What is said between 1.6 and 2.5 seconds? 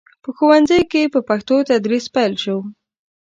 تدریس پیل